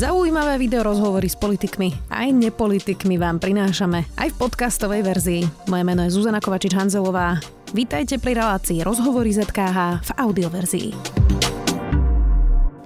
[0.00, 5.42] Zaujímavé video rozhovory s politikmi aj nepolitikmi vám prinášame aj v podcastovej verzii.
[5.68, 7.36] Moje meno je Zuzana Kovačič-Hanzelová.
[7.76, 10.88] Vítajte pri relácii Rozhovory ZKH v audioverzii.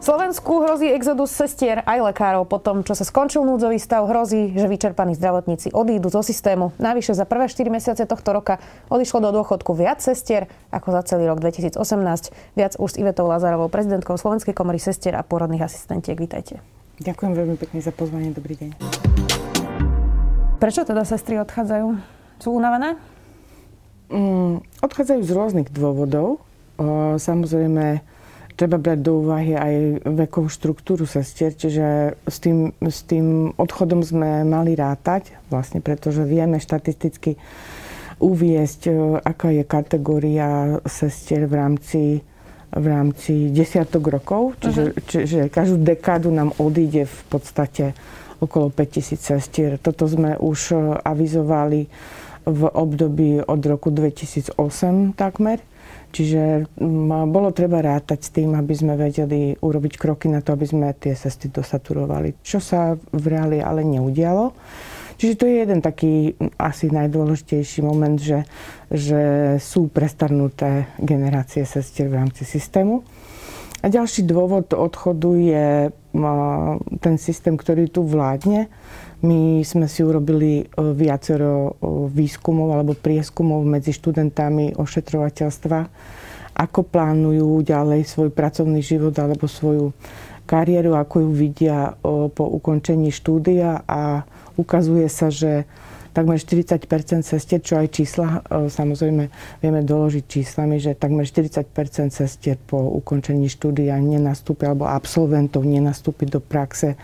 [0.03, 2.51] Slovensku hrozí exodus sestier aj lekárov.
[2.51, 6.75] Po tom, čo sa skončil núdzový stav, hrozí, že vyčerpaní zdravotníci odídu zo systému.
[6.83, 8.59] Navyše za prvé 4 mesiace tohto roka
[8.91, 11.79] odišlo do dôchodku viac sestier ako za celý rok 2018.
[12.59, 16.19] Viac už s Ivetou Lazarovou, prezidentkou Slovenskej komory sestier a pôrodných asistentiek.
[16.19, 16.74] Vítajte.
[17.03, 18.31] Ďakujem veľmi pekne za pozvanie.
[18.31, 18.71] Dobrý deň.
[20.63, 21.87] Prečo teda sestry odchádzajú?
[22.39, 22.95] Sú unavené?
[24.15, 26.39] Mm, odchádzajú z rôznych dôvodov.
[26.79, 27.99] O, samozrejme,
[28.55, 29.75] treba brať do úvahy aj
[30.07, 36.63] vekovú štruktúru sestier, čiže s tým, s tým odchodom sme mali rátať, vlastne pretože vieme
[36.63, 37.35] štatisticky
[38.23, 38.95] uviesť,
[39.27, 42.03] aká je kategória sestier v rámci,
[42.75, 44.59] v rámci desiatok rokov.
[44.61, 45.07] Čiže, uh-huh.
[45.07, 47.95] čiže každú dekádu nám odíde v podstate
[48.43, 49.71] okolo 5000 sestier.
[49.79, 51.87] Toto sme už e, avizovali
[52.45, 55.63] v období od roku 2008 takmer.
[56.15, 56.71] Čiže
[57.27, 61.11] bolo treba rátať s tým, aby sme vedeli urobiť kroky na to, aby sme tie
[61.19, 62.39] cesty dosaturovali.
[62.39, 64.55] Čo sa v reáli ale neudialo.
[65.15, 68.43] Čiže to je jeden taký asi najdôležitejší moment, že,
[68.91, 69.23] že
[69.63, 73.07] sú prestarnuté generácie sestier v rámci systému.
[73.85, 75.93] A ďalší dôvod odchodu je
[77.05, 78.73] ten systém, ktorý tu vládne.
[79.21, 85.79] My sme si urobili e, viacero e, výskumov alebo prieskumov medzi študentami ošetrovateľstva,
[86.61, 89.97] ako plánujú ďalej svoj pracovný život alebo svoju
[90.45, 91.93] kariéru, ako ju vidia e,
[92.33, 95.67] po ukončení štúdia a ukazuje sa, že
[96.15, 96.87] takmer 40%
[97.27, 101.67] sestier, čo aj čísla, samozrejme vieme doložiť číslami, že takmer 40%
[102.15, 106.95] sestier po ukončení štúdia nenastúpi, alebo absolventov nenastúpi do praxe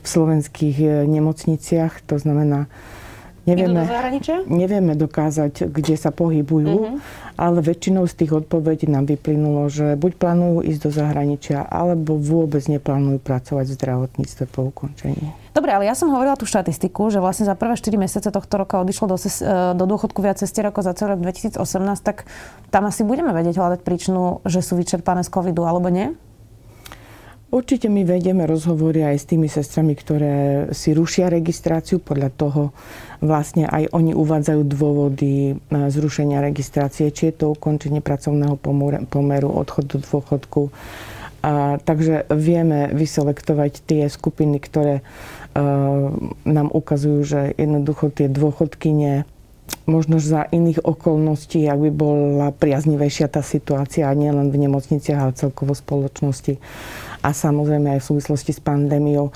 [0.00, 2.08] v slovenských e, nemocniciach.
[2.08, 2.72] To znamená,
[3.44, 3.82] nevieme,
[4.48, 6.98] nevieme dokázať, kde sa pohybujú, uh-huh.
[7.36, 12.64] ale väčšinou z tých odpovedí nám vyplynulo, že buď plánujú ísť do zahraničia, alebo vôbec
[12.66, 15.44] neplánujú pracovať v zdravotníctve po ukončení.
[15.54, 18.82] Dobre, ale ja som hovorila tú štatistiku, že vlastne za prvé 4 mesiace tohto roka
[18.82, 21.62] odišlo do, ses, e, do dôchodku viac cestier ako za celý rok 2018,
[22.02, 22.26] tak
[22.74, 26.10] tam asi budeme vedieť hľadať príčinu, že sú vyčerpané z covidu, alebo nie?
[27.54, 32.02] Určite my vedieme rozhovory aj s tými sestrami, ktoré si rušia registráciu.
[32.02, 32.74] Podľa toho
[33.22, 38.58] vlastne aj oni uvádzajú dôvody e, zrušenia registrácie, či je to ukončenie pracovného
[39.06, 40.74] pomeru, odchod do dôchodku.
[41.46, 46.08] A, takže vieme vyselektovať tie skupiny, ktoré uh,
[46.48, 49.28] nám ukazujú, že jednoducho tie dôchodky nie,
[49.84, 55.36] možno za iných okolností, ak by bola priaznivejšia tá situácia, nie len v nemocniciach, ale
[55.36, 56.54] celkovo v spoločnosti
[57.24, 59.32] a samozrejme aj v súvislosti s pandémiou,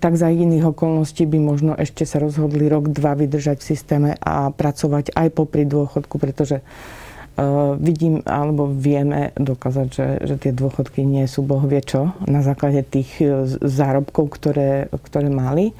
[0.00, 4.52] tak za iných okolností by možno ešte sa rozhodli rok, dva vydržať v systéme a
[4.52, 11.24] pracovať aj popri dôchodku, pretože uh, vidím alebo vieme dokázať, že, že tie dôchodky nie
[11.24, 15.72] sú boh vie čo na základe tých e, zárobkov, ktoré, ktoré mali.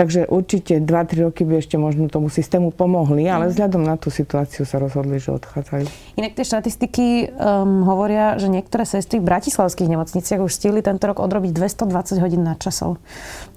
[0.00, 3.50] Takže určite 2-3 roky by ešte možno tomu systému pomohli, ale mhm.
[3.52, 6.16] vzhľadom na tú situáciu sa rozhodli, že odchádzajú.
[6.16, 7.06] Inak tie štatistiky
[7.36, 12.40] um, hovoria, že niektoré sestry v bratislavských nemocniciach už stihli tento rok odrobiť 220 hodín
[12.48, 12.96] na časov.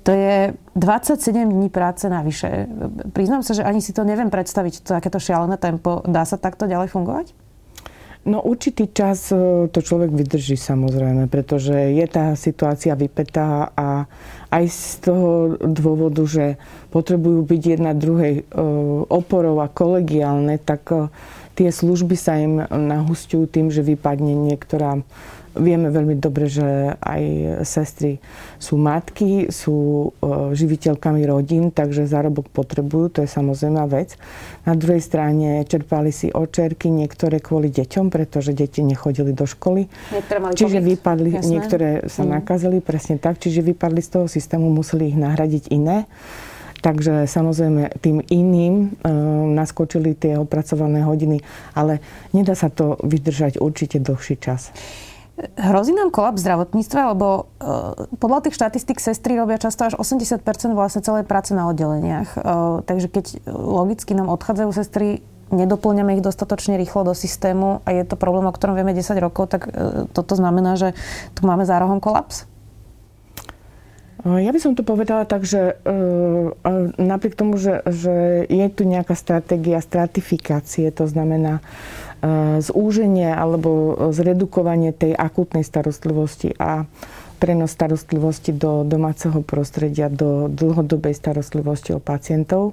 [0.04, 2.68] To je 27 dní práce navyše.
[3.16, 6.04] Priznám sa, že ani si to neviem predstaviť, to takéto šialené tempo.
[6.04, 7.32] Dá sa takto ďalej fungovať?
[8.24, 14.08] No určitý čas e, to človek vydrží samozrejme, pretože je tá situácia vypetá a
[14.54, 16.62] aj z toho dôvodu, že
[16.94, 18.44] potrebujú byť jedna druhej e,
[19.10, 21.10] oporou a kolegiálne, tak e,
[21.54, 25.02] tie služby sa im nahustujú tým, že vypadne niektorá
[25.54, 27.22] Vieme veľmi dobre, že aj
[27.62, 28.18] sestry
[28.58, 34.18] sú matky, sú e, živiteľkami rodín, takže zárobok potrebujú, to je samozrejmá vec.
[34.66, 39.86] Na druhej strane čerpali si očerky, niektoré kvôli deťom, pretože deti nechodili do školy.
[40.58, 40.90] Čiže COVID.
[40.98, 41.46] vypadli, Jasné.
[41.54, 42.30] niektoré sa mm.
[42.34, 46.10] nakazili, presne tak, čiže vypadli z toho systému, museli ich nahradiť iné.
[46.84, 49.10] Takže samozrejme tým iným e,
[49.56, 51.40] naskočili tie opracované hodiny,
[51.80, 52.04] ale
[52.36, 54.76] nedá sa to vydržať určite dlhší čas.
[55.58, 60.46] Hrozí nám kolaps zdravotníctva, lebo uh, podľa tých štatistik sestry robia často až 80%
[60.78, 62.38] vlastne celej práce na oddeleniach.
[62.38, 68.06] Uh, takže keď logicky nám odchádzajú sestry, nedoplňame ich dostatočne rýchlo do systému a je
[68.06, 70.94] to problém, o ktorom vieme 10 rokov, tak uh, toto znamená, že
[71.34, 72.46] tu máme zárohom kolaps?
[74.24, 75.76] Ja by som to povedala tak, že
[76.96, 81.60] napriek tomu, že, že je tu nejaká stratégia stratifikácie, to znamená,
[82.64, 86.88] zúženie alebo zredukovanie tej akútnej starostlivosti a
[87.36, 92.72] prenos starostlivosti do domáceho prostredia, do dlhodobej starostlivosti o pacientov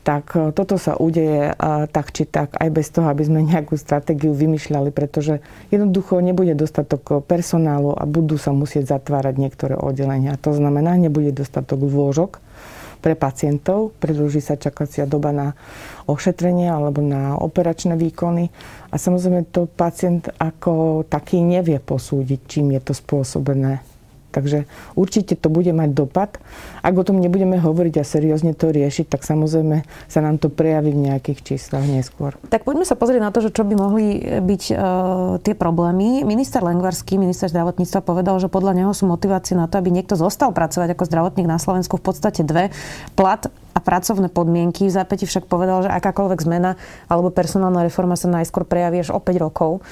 [0.00, 1.52] tak e, toto sa udeje
[1.92, 7.24] tak či tak aj bez toho, aby sme nejakú stratégiu vymýšľali, pretože jednoducho nebude dostatok
[7.24, 10.40] personálu a budú sa musieť zatvárať niektoré oddelenia.
[10.40, 12.40] To znamená, nebude dostatok lôžok
[13.00, 15.48] pre pacientov, predlží sa čakacia doba na
[16.04, 18.52] ošetrenie alebo na operačné výkony
[18.92, 23.89] a samozrejme to pacient ako taký nevie posúdiť, čím je to spôsobené
[24.30, 26.38] Takže určite to bude mať dopad.
[26.80, 30.94] Ak o tom nebudeme hovoriť a seriózne to riešiť, tak samozrejme sa nám to prejaví
[30.94, 32.38] v nejakých číslach neskôr.
[32.48, 34.78] Tak poďme sa pozrieť na to, že čo by mohli byť uh,
[35.42, 36.22] tie problémy.
[36.22, 40.54] Minister Lengvarský, minister zdravotníctva, povedal, že podľa neho sú motivácie na to, aby niekto zostal
[40.54, 42.70] pracovať ako zdravotník na Slovensku v podstate dve.
[43.18, 43.50] Plat
[43.80, 44.86] pracovné podmienky.
[44.86, 46.78] V zápäti však povedal, že akákoľvek zmena
[47.08, 49.82] alebo personálna reforma sa najskôr prejaví až o 5 rokov.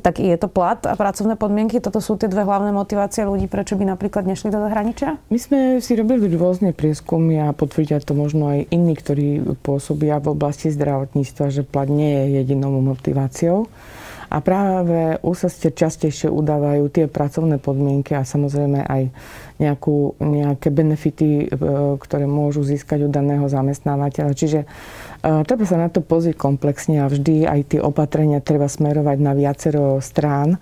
[0.00, 1.82] Tak je to plat a pracovné podmienky?
[1.82, 5.18] Toto sú tie dve hlavné motivácie ľudí, prečo by napríklad nešli do zahraničia?
[5.28, 10.32] My sme si robili rôzne prieskumy a potvrdia to možno aj iní, ktorí pôsobia v
[10.32, 13.66] oblasti zdravotníctva, že plat nie je jedinou motiváciou.
[14.30, 19.10] A práve úsaste častejšie udávajú tie pracovné podmienky a samozrejme aj
[19.58, 21.58] nejakú, nejaké benefity, e,
[21.98, 24.32] ktoré môžu získať u daného zamestnávateľa.
[24.32, 29.18] Čiže uh, treba sa na to pozrieť komplexne a vždy aj tie opatrenia treba smerovať
[29.18, 30.56] na viacero strán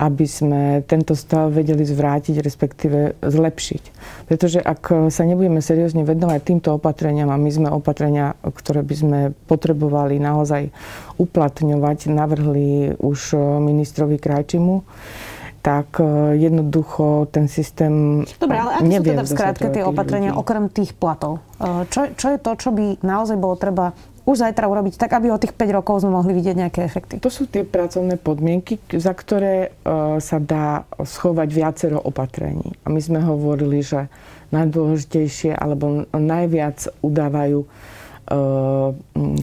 [0.00, 3.82] aby sme tento stav vedeli zvrátiť, respektíve zlepšiť.
[4.24, 9.18] Pretože ak sa nebudeme seriózne venovať týmto opatreniam a my sme opatrenia, ktoré by sme
[9.44, 10.72] potrebovali naozaj
[11.20, 14.88] uplatňovať, navrhli už ministrovi Krajčimu,
[15.60, 20.40] tak e, jednoducho ten systém Dobre, ale aké sú teda v skrátke tie opatrenia ľudí.
[20.40, 21.44] okrem tých platov?
[21.60, 23.92] E, čo, čo je to, čo by naozaj bolo treba
[24.30, 27.18] už zajtra urobiť tak, aby o tých 5 rokov sme mohli vidieť nejaké efekty?
[27.18, 32.78] To sú tie pracovné podmienky, za ktoré uh, sa dá schovať viacero opatrení.
[32.86, 34.06] A my sme hovorili, že
[34.54, 38.94] najdôležitejšie alebo najviac udávajú uh,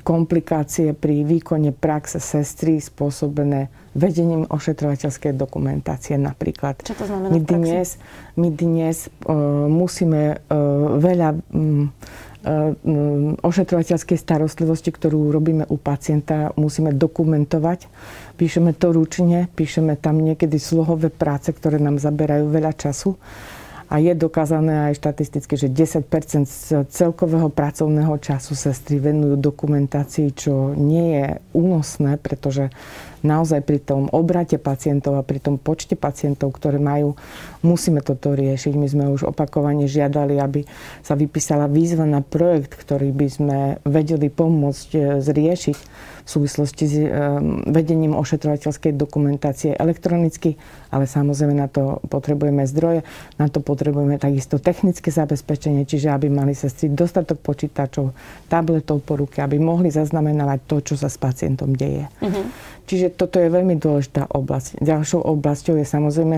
[0.04, 6.86] komplikácie pri výkone praxe sestry spôsobené vedením ošetrovateľskej dokumentácie napríklad.
[6.86, 7.98] Čo to znamená my dnes,
[8.38, 9.34] my dnes uh,
[9.66, 11.90] musíme uh, veľa um,
[13.42, 17.90] ošetrovateľskej starostlivosti, ktorú robíme u pacienta, musíme dokumentovať.
[18.38, 23.18] Píšeme to ručne, píšeme tam niekedy slohové práce, ktoré nám zaberajú veľa času.
[23.88, 26.04] A je dokázané aj štatisticky, že 10
[26.44, 32.68] z celkového pracovného času sestry venujú dokumentácii, čo nie je únosné, pretože
[33.22, 37.18] naozaj pri tom obrate pacientov a pri tom počte pacientov, ktoré majú,
[37.66, 38.74] musíme toto riešiť.
[38.78, 40.66] My sme už opakovane žiadali, aby
[41.02, 45.78] sa vypísala výzva na projekt, ktorý by sme vedeli pomôcť e, zriešiť
[46.28, 47.08] v súvislosti s e,
[47.72, 50.60] vedením ošetrovateľskej dokumentácie elektronicky,
[50.92, 53.08] ale samozrejme na to potrebujeme zdroje,
[53.40, 58.12] na to potrebujeme takisto technické zabezpečenie, čiže aby mali sestry dostatok počítačov,
[58.52, 62.12] tabletov po ruke, aby mohli zaznamenávať to, čo sa s pacientom deje.
[62.20, 62.44] Uh-huh.
[62.88, 64.80] Čiže toto je veľmi dôležitá oblasť.
[64.80, 66.38] Ďalšou oblasťou je samozrejme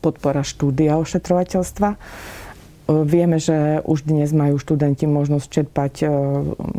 [0.00, 1.88] podpora štúdia ošetrovateľstva.
[1.92, 1.98] E,
[3.04, 6.06] vieme, že už dnes majú študenti možnosť čerpať e,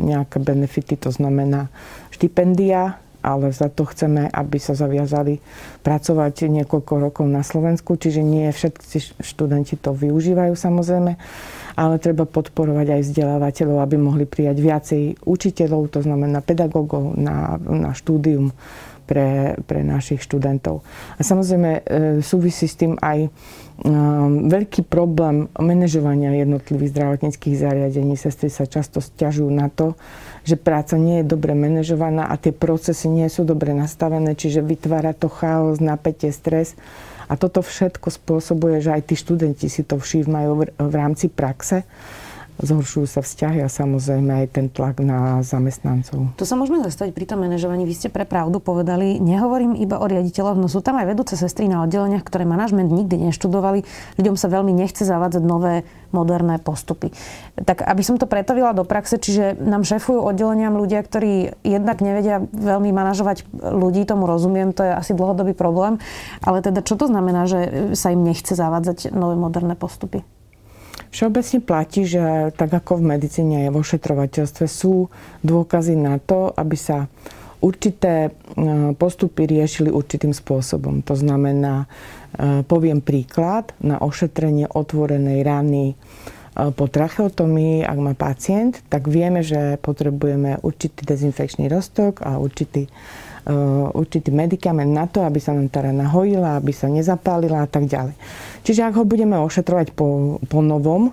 [0.02, 1.70] nejaké benefity, to znamená
[2.10, 5.38] štipendia, ale za to chceme, aby sa zaviazali
[5.86, 11.14] pracovať niekoľko rokov na Slovensku, čiže nie všetci študenti to využívajú samozrejme
[11.76, 17.96] ale treba podporovať aj vzdelávateľov, aby mohli prijať viacej učiteľov, to znamená pedagógov na, na
[17.96, 18.52] štúdium
[19.08, 20.84] pre, pre našich študentov.
[21.18, 21.80] A samozrejme e,
[22.22, 23.30] súvisí s tým aj e,
[24.46, 28.14] veľký problém manažovania jednotlivých zdravotníckých zariadení.
[28.14, 29.98] Sestry sa často stiažujú na to,
[30.42, 35.14] že práca nie je dobre manažovaná a tie procesy nie sú dobre nastavené, čiže vytvára
[35.14, 36.74] to chaos, napätie, stres.
[37.30, 41.86] A toto všetko spôsobuje, že aj tí študenti si to všímajú v rámci praxe
[42.60, 46.36] zhoršujú sa vzťahy a samozrejme aj ten tlak na zamestnancov.
[46.36, 47.88] Tu sa môžeme zastaviť pri tom manažovaní.
[47.88, 51.66] Vy ste pre pravdu povedali, nehovorím iba o riaditeľoch, no sú tam aj vedúce sestry
[51.66, 53.86] na oddeleniach, ktoré manažment nikdy neštudovali.
[54.20, 55.82] Ľuďom sa veľmi nechce zavádzať nové
[56.12, 57.10] moderné postupy.
[57.56, 62.44] Tak aby som to pretavila do praxe, čiže nám šefujú oddeleniam ľudia, ktorí jednak nevedia
[62.52, 65.96] veľmi manažovať ľudí, tomu rozumiem, to je asi dlhodobý problém,
[66.44, 70.20] ale teda čo to znamená, že sa im nechce zavádzať nové moderné postupy?
[71.12, 75.12] Všeobecne platí, že tak ako v medicíne aj vo šetrovateľstve sú
[75.44, 77.04] dôkazy na to, aby sa
[77.60, 78.30] určité e,
[78.96, 81.04] postupy riešili určitým spôsobom.
[81.04, 85.94] To znamená, e, poviem príklad, na ošetrenie otvorenej rany e,
[86.72, 92.90] po tracheotomii, ak má pacient, tak vieme, že potrebujeme určitý dezinfekčný roztok a určitý
[93.92, 97.90] určitý medikament na to, aby sa nám tá rana hojila, aby sa nezapálila a tak
[97.90, 98.14] ďalej.
[98.62, 101.10] Čiže ak ho budeme ošetrovať po, po novom,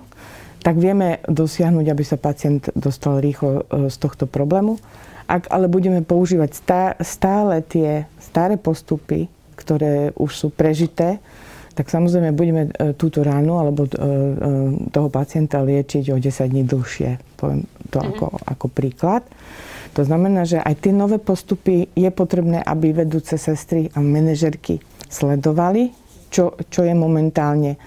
[0.62, 4.78] tak vieme dosiahnuť, aby sa pacient dostal rýchlo z tohto problému.
[5.30, 6.58] Ak ale budeme používať
[7.02, 11.22] stále tie staré postupy, ktoré už sú prežité,
[11.78, 13.98] tak samozrejme budeme e, túto ránu alebo e, e,
[14.92, 17.40] toho pacienta liečiť o 10 dní dlhšie.
[17.40, 18.12] Poviem to mm-hmm.
[18.20, 19.24] ako, ako príklad.
[19.98, 25.89] To znamená, že aj tie nové postupy je potrebné, aby vedúce sestry a manažerky sledovali,
[26.29, 27.81] čo, čo je momentálne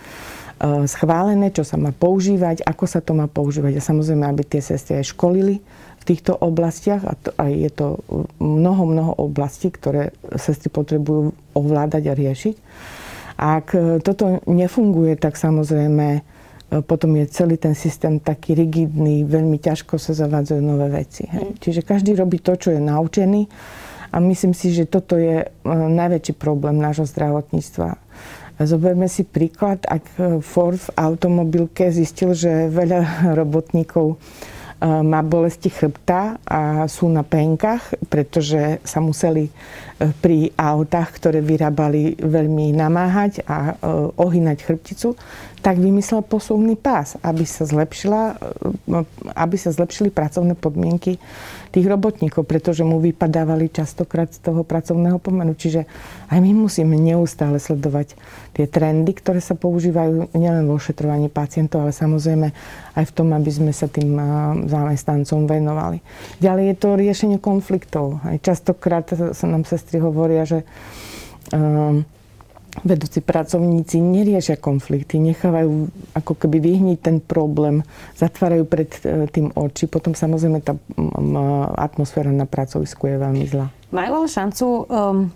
[0.86, 5.02] schválené, čo sa má používať, ako sa to má používať a samozrejme, aby tie sestry
[5.02, 5.58] aj školili
[5.98, 7.98] v týchto oblastiach a, to, a je to
[8.38, 12.54] mnoho, mnoho oblastí, ktoré sestry potrebujú ovládať a riešiť.
[13.42, 16.20] Ak e, toto nefunguje, tak samozrejme e,
[16.80, 21.28] potom je celý ten systém taký rigidný, veľmi ťažko sa zavádzajú nové veci.
[21.28, 21.52] Hej.
[21.52, 21.56] Mm.
[21.60, 23.44] Čiže každý robí to, čo je naučený
[24.12, 28.00] a myslím si, že toto je e, najväčší problém nášho zdravotníctva.
[28.62, 30.04] Zoberme si príklad, ak
[30.44, 34.16] Ford v automobilke zistil, že veľa robotníkov
[34.82, 39.46] má bolesti chrbta a sú na penkách, pretože sa museli
[40.18, 43.74] pri autách, ktoré vyrábali veľmi namáhať a e,
[44.18, 45.14] ohynať chrbticu,
[45.62, 48.34] tak vymyslel posuvný pás, aby sa, zlepšila,
[48.90, 49.06] e,
[49.38, 51.22] aby sa zlepšili pracovné podmienky
[51.70, 55.54] tých robotníkov, pretože mu vypadávali častokrát z toho pracovného pomeru.
[55.54, 55.86] Čiže
[56.28, 58.18] aj my musíme neustále sledovať
[58.52, 62.50] tie trendy, ktoré sa používajú nielen vo ošetrovaní pacientov, ale samozrejme
[62.98, 64.24] aj v tom, aby sme sa tým e,
[64.66, 66.02] zamestnancom venovali.
[66.42, 68.18] Ďalej je to riešenie konfliktov.
[68.26, 70.66] Aj častokrát sa nám sestry hovoria, že
[71.54, 72.02] um,
[72.80, 77.84] vedúci pracovníci neriešia konflikty, nechávajú ako keby vyhniť ten problém,
[78.16, 79.84] zatvárajú pred e, tým oči.
[79.84, 80.72] Potom samozrejme tá
[81.76, 83.68] atmosféra na pracovisku je veľmi zlá.
[83.92, 85.28] Majú ale šancu um,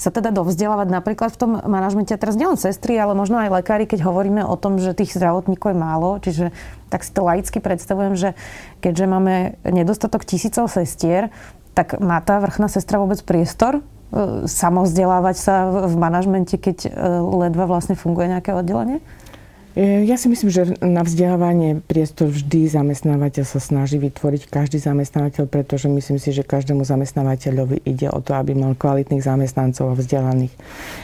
[0.00, 4.08] sa teda dovzdelávať napríklad v tom manažmente, teraz nielen sestry, ale možno aj lekári, keď
[4.08, 6.56] hovoríme o tom, že tých zdravotníkov je málo, čiže
[6.88, 8.32] tak si to laicky predstavujem, že
[8.80, 9.34] keďže máme
[9.68, 11.28] nedostatok tisícov sestier,
[11.76, 13.84] tak má tá vrchná sestra vôbec priestor
[14.48, 16.90] samovzdelávať sa v manažmente, keď e,
[17.44, 19.04] ledva vlastne funguje nejaké oddelenie?
[19.76, 25.44] E, ja si myslím, že na vzdelávanie priestor vždy zamestnávateľ sa snaží vytvoriť každý zamestnávateľ,
[25.46, 30.54] pretože myslím si, že každému zamestnávateľovi ide o to, aby mal kvalitných zamestnancov a vzdelaných.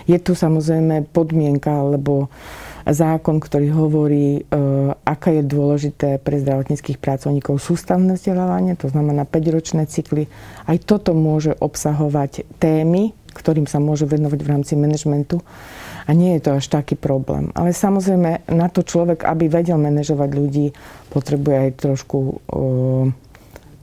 [0.08, 2.32] Je tu samozrejme podmienka, lebo
[2.84, 4.60] zákon, ktorý hovorí, e,
[5.08, 10.28] aká je dôležité pre zdravotníckých pracovníkov sústavné vzdelávanie, to znamená 5-ročné cykly.
[10.68, 15.40] Aj toto môže obsahovať témy, ktorým sa môže venovať v rámci manažmentu
[16.04, 17.48] a nie je to až taký problém.
[17.56, 20.66] Ale samozrejme, na to človek, aby vedel manažovať ľudí,
[21.08, 22.34] potrebuje aj trošku e,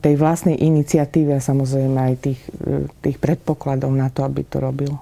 [0.01, 5.01] tej vlastnej iniciatívy a samozrejme aj tých, e, tých predpokladov na to, aby to robil.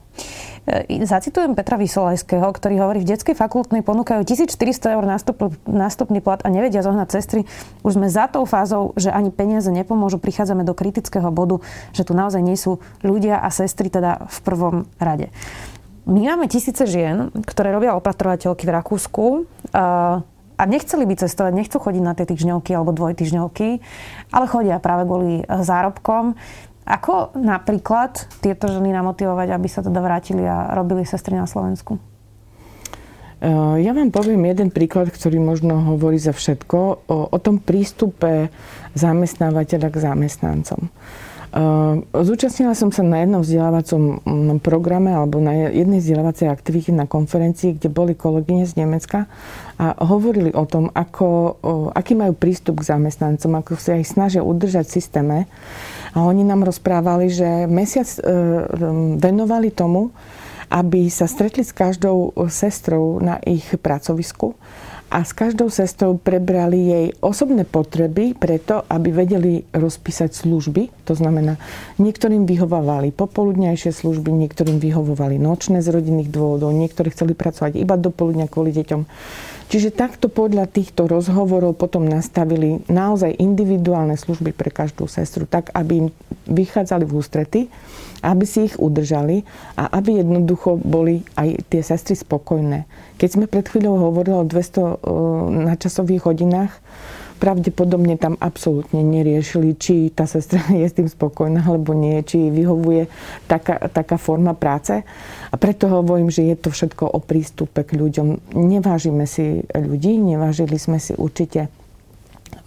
[0.70, 6.38] E, zacitujem Petra Vysolajského, ktorý hovorí, v detskej fakultnej ponúkajú 1400 eur nástup, nástupný plat
[6.46, 7.50] a nevedia zohnať sestry.
[7.82, 10.22] Už sme za tou fázou, že ani peniaze nepomôžu.
[10.22, 11.58] Prichádzame do kritického bodu,
[11.90, 15.34] že tu naozaj nie sú ľudia a sestry teda v prvom rade.
[16.06, 19.26] My máme tisíce žien, ktoré robia opatrovateľky v Rakúsku
[19.74, 20.22] a,
[20.58, 23.68] a nechceli by cestovať, nechcú chodiť na tie týždňovky alebo dvojtýždňovky,
[24.34, 26.34] ale chodia práve kvôli zárobkom.
[26.88, 32.00] Ako napríklad tieto ženy namotivovať, aby sa teda vrátili a robili sestry na Slovensku?
[33.40, 38.52] Eh, ja vám poviem jeden príklad, ktorý možno hovorí za všetko, o, o tom prístupe
[39.00, 40.92] zamestnávateľa k zamestnancom.
[41.50, 47.10] Uh, zúčastnila som sa na jednom vzdelávacom mm, programe alebo na jednej vzdelávacej aktivite na
[47.10, 49.26] konferencii, kde boli kolegyne z Nemecka
[49.82, 51.58] a hovorili o tom, ako,
[51.98, 55.38] aký majú prístup k zamestnancom, ako sa ich snažia udržať v systéme.
[56.14, 58.20] A oni nám rozprávali, že mesiac e,
[59.18, 60.10] venovali tomu,
[60.70, 64.54] aby sa stretli s každou sestrou na ich pracovisku
[65.10, 71.10] a s každou sestrou prebrali jej osobné potreby preto, aby vedeli rozpísať služby.
[71.10, 71.58] To znamená,
[71.98, 78.14] niektorým vyhovovali popoludňajšie služby, niektorým vyhovovali nočné z rodinných dôvodov, niektorí chceli pracovať iba do
[78.14, 79.02] poludňa kvôli deťom.
[79.70, 85.94] Čiže takto podľa týchto rozhovorov potom nastavili naozaj individuálne služby pre každú sestru, tak aby
[86.06, 86.08] im
[86.50, 87.62] vychádzali v ústrety,
[88.26, 89.46] aby si ich udržali
[89.78, 92.90] a aby jednoducho boli aj tie sestry spokojné.
[93.22, 94.90] Keď sme pred chvíľou hovorili o 200 uh,
[95.70, 96.74] načasových hodinách,
[97.40, 103.08] pravdepodobne tam absolútne neriešili, či tá sestra je s tým spokojná alebo nie, či vyhovuje
[103.48, 105.02] taká, taká forma práce.
[105.50, 108.54] A preto hovorím, že je to všetko o prístupe k ľuďom.
[108.54, 111.72] Nevážime si ľudí, nevážili sme si určite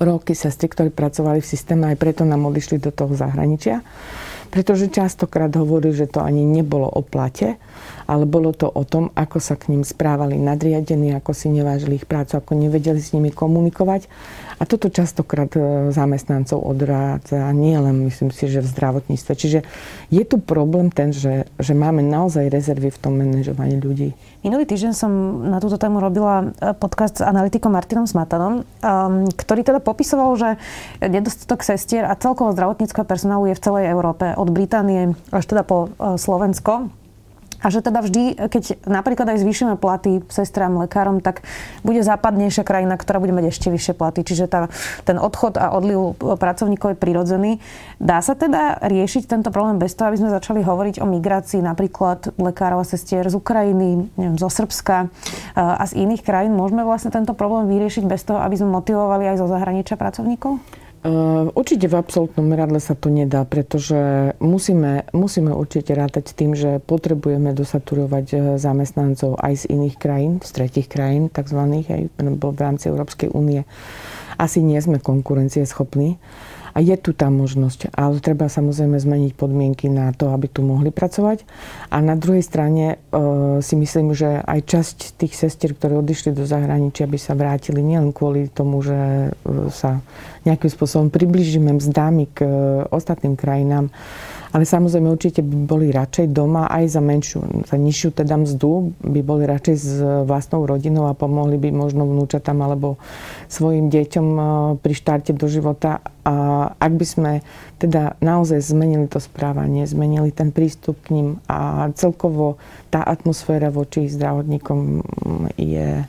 [0.02, 3.84] roky sestry, ktorí pracovali v systéme, aj preto nám odišli do toho zahraničia
[4.52, 7.56] pretože častokrát hovorí, že to ani nebolo o plate,
[8.12, 12.04] ale bolo to o tom, ako sa k ním správali nadriadení, ako si nevážili ich
[12.04, 14.04] prácu, ako nevedeli s nimi komunikovať.
[14.60, 19.32] A toto častokrát e, zamestnancov odrádza, nie len myslím si, že v zdravotníctve.
[19.32, 19.58] Čiže
[20.12, 24.12] je tu problém ten, že, že máme naozaj rezervy v tom manažovaní ľudí.
[24.44, 25.10] Minulý týždeň som
[25.48, 30.50] na túto tému robila e, podcast s analytikom Martinom Smatanom, um, ktorý teda popisoval, že
[31.00, 35.88] nedostatok sestier a celkovo zdravotníckého personálu je v celej Európe, od Británie až teda po
[35.96, 37.01] uh, Slovensko.
[37.62, 41.46] A že teda vždy, keď napríklad aj zvýšime platy sestrám, lekárom, tak
[41.86, 44.20] bude západnejšia krajina, ktorá bude mať ešte vyššie platy.
[44.26, 44.66] Čiže tá,
[45.06, 47.52] ten odchod a odliv pracovníkov je prirodzený.
[48.02, 52.34] Dá sa teda riešiť tento problém bez toho, aby sme začali hovoriť o migrácii napríklad
[52.36, 55.06] lekárov a sestier z Ukrajiny, neviem, zo Srbska
[55.54, 56.58] a z iných krajín?
[56.58, 60.81] Môžeme vlastne tento problém vyriešiť bez toho, aby sme motivovali aj zo zahraničia pracovníkov?
[61.02, 66.78] Ehm, určite v absolútnom meradle sa to nedá, pretože musíme, musíme určite rátať tým, že
[66.78, 72.02] potrebujeme dosaturovať e, zamestnancov aj z iných krajín, z tretich krajín, takzvaných, aj
[72.38, 73.66] v rámci Európskej únie.
[74.38, 76.18] Asi nie sme konkurencieschopní.
[76.18, 80.64] schopní a je tu tá možnosť, ale treba samozrejme zmeniť podmienky na to, aby tu
[80.64, 81.44] mohli pracovať.
[81.92, 82.96] A na druhej strane e,
[83.60, 88.16] si myslím, že aj časť tých sestier, ktoré odišli do zahraničia, by sa vrátili nielen
[88.16, 90.00] kvôli tomu, že e, sa
[90.48, 92.48] nejakým spôsobom približíme mzdami k e,
[92.88, 93.92] ostatným krajinám,
[94.52, 99.20] ale samozrejme určite by boli radšej doma aj za menšiu, za nižšiu teda mzdu, by
[99.24, 99.88] boli radšej s
[100.28, 103.00] vlastnou rodinou a pomohli by možno vnúčatám alebo
[103.48, 104.42] svojim deťom e,
[104.76, 106.04] pri štarte do života.
[106.22, 107.32] A ak by sme
[107.80, 112.60] teda naozaj zmenili to správanie, zmenili ten prístup k ním a celkovo
[112.92, 115.02] tá atmosféra voči zdravotníkom
[115.56, 116.04] je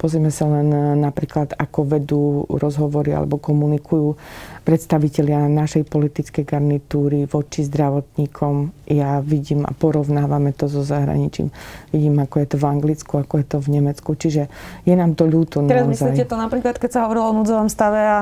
[0.00, 4.16] Pozrieme sa len napríklad, ako vedú rozhovory alebo komunikujú
[4.64, 8.72] predstavitelia našej politickej garnitúry voči zdravotníkom.
[8.88, 11.52] Ja vidím a porovnávame to so zahraničím.
[11.92, 14.10] Vidím, ako je to v Anglicku, ako je to v Nemecku.
[14.16, 14.48] Čiže
[14.88, 15.92] je nám to ľúto Teraz naozaj.
[15.92, 18.18] myslíte to napríklad, keď sa hovorilo o núdzovom stave a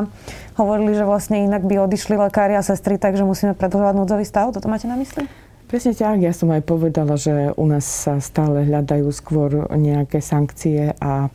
[0.58, 4.50] hovorili, že vlastne inak by odišli lekári a sestry, takže musíme predlžovať núdzový stav?
[4.50, 5.30] Toto máte na mysli?
[5.68, 6.24] Presne tak.
[6.24, 11.28] Ja som aj povedala, že u nás sa stále hľadajú skôr nejaké sankcie a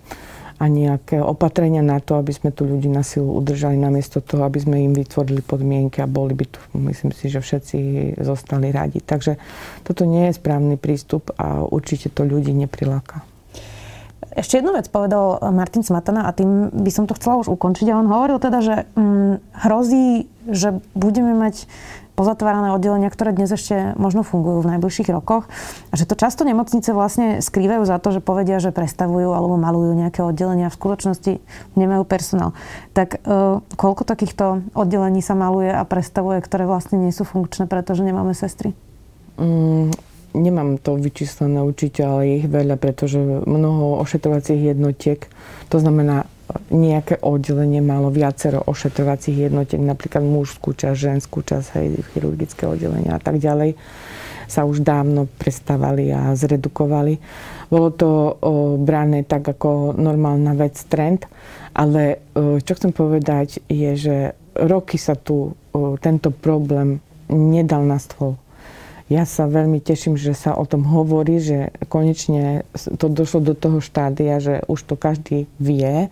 [0.61, 4.63] a nejaké opatrenia na to, aby sme tu ľudí na silu udržali, namiesto toho, aby
[4.63, 7.77] sme im vytvorili podmienky a boli by tu, myslím si, že všetci
[8.23, 9.03] zostali radi.
[9.03, 9.35] Takže
[9.83, 13.27] toto nie je správny prístup a určite to ľudí nepriláka.
[14.33, 17.91] Ešte jednu vec povedal Martin Smatana a tým by som to chcela už ukončiť.
[17.91, 21.69] A on hovoril teda, že hm, hrozí, že budeme mať
[22.13, 25.49] pozatvárané oddelenia, ktoré dnes ešte možno fungujú v najbližších rokoch.
[25.89, 29.97] A že to často nemocnice vlastne skrývajú za to, že povedia, že prestavujú alebo malujú
[29.97, 31.33] nejaké oddelenia a v skutočnosti
[31.73, 32.53] nemajú personál.
[32.93, 33.17] Tak e,
[33.75, 38.77] koľko takýchto oddelení sa maluje a prestavuje, ktoré vlastne nie sú funkčné, pretože nemáme sestry?
[39.41, 39.89] Mm,
[40.37, 45.25] nemám to vyčíslené určite, ale je ich veľa, pretože mnoho ošetrovacích jednotiek,
[45.69, 46.29] to znamená
[46.69, 53.21] nejaké oddelenie malo viacero ošetrovacích jednotiek, napríklad mužskú časť, ženskú časť, hej, chirurgické oddelenia a
[53.21, 53.79] tak ďalej,
[54.45, 57.17] sa už dávno prestávali a zredukovali.
[57.71, 58.31] Bolo to o,
[58.77, 61.25] brané tak ako normálna vec, trend,
[61.73, 64.15] ale o, čo chcem povedať je, že
[64.59, 66.99] roky sa tu o, tento problém
[67.31, 68.37] nedal na stôl.
[69.13, 72.65] Ja sa veľmi teším, že sa o tom hovorí, že konečne
[72.97, 76.09] to došlo do toho štádia, že už to každý vie,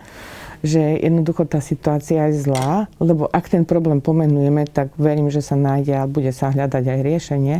[0.62, 5.58] že jednoducho tá situácia je zlá, lebo ak ten problém pomenujeme, tak verím, že sa
[5.58, 7.58] nájde a bude sa hľadať aj riešenie.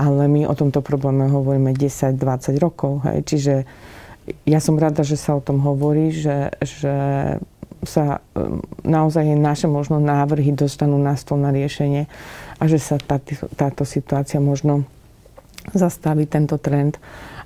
[0.00, 3.04] Ale my o tomto probléme hovoríme 10-20 rokov.
[3.04, 3.18] Hej.
[3.28, 3.54] Čiže
[4.48, 6.94] ja som rada, že sa o tom hovorí, že, že
[7.82, 8.22] sa
[8.86, 12.06] naozaj naše možno návrhy dostanú na stôl na riešenie
[12.58, 13.18] a že sa tá,
[13.58, 14.86] táto situácia možno
[15.74, 16.98] zastaví tento trend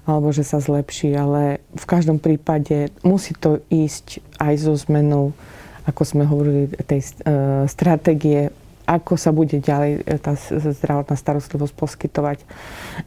[0.07, 5.35] alebo že sa zlepší, ale v každom prípade musí to ísť aj so zmenou,
[5.83, 8.55] ako sme hovorili, tej uh, stratégie,
[8.87, 12.39] ako sa bude ďalej e, tá zdravotná starostlivosť poskytovať.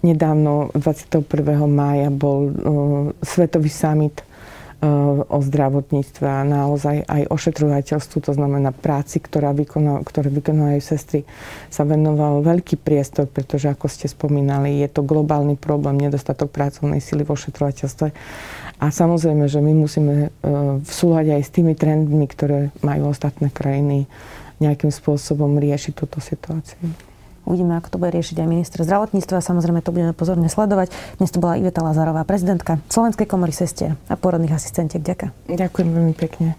[0.03, 1.23] Nedávno, 21.
[1.71, 2.51] mája, bol uh,
[3.23, 4.19] Svetový summit
[5.27, 11.27] o zdravotníctve a naozaj aj ošetrovateľstvu, to znamená práci, ktorá vykoná, ktoré vykonávajú sestry,
[11.67, 17.27] sa venoval veľký priestor, pretože ako ste spomínali, je to globálny problém, nedostatok pracovnej sily
[17.27, 18.07] v ošetrovateľstve.
[18.79, 20.29] A samozrejme, že my musíme e,
[20.79, 24.07] v súhľade aj s tými trendmi, ktoré majú ostatné krajiny,
[24.63, 27.08] nejakým spôsobom riešiť túto situáciu.
[27.49, 29.41] Uvidíme, ako to bude riešiť aj minister zdravotníctva.
[29.41, 30.93] Samozrejme, to budeme pozorne sledovať.
[31.17, 35.01] Dnes to bola Iveta Lazarová, prezidentka Slovenskej komory sestier a porodných asistentiek.
[35.01, 35.49] Ďakujem.
[35.49, 36.53] Ďakujem veľmi pekne.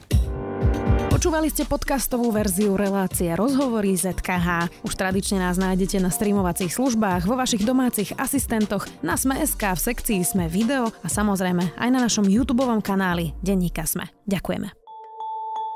[1.21, 4.73] Počúvali ste podcastovú verziu relácie Rozhovory ZKH.
[4.81, 10.25] Už tradične nás nájdete na streamovacích službách, vo vašich domácich asistentoch, na Sme.sk, v sekcii
[10.25, 14.09] Sme video a samozrejme aj na našom YouTube kanáli Denníka Sme.
[14.25, 14.80] Ďakujeme.